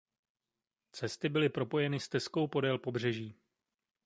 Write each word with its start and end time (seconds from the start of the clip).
Cesty 0.91 1.29
byly 1.29 1.49
propojeny 1.49 1.99
stezkou 1.99 2.47
podél 2.47 2.77
pobřeží. 2.77 3.35